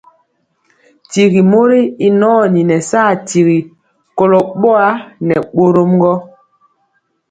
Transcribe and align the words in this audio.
Tyigi 1.09 1.41
mori 1.51 1.79
y 2.07 2.07
nɔni 2.19 2.61
nɛ 2.69 2.77
saa 2.89 3.11
tiri 3.27 3.57
kolo 4.17 4.39
boa 4.61 4.87
nɛ 5.27 5.35
bórɔm 5.55 5.91
gɔ. 6.01 6.13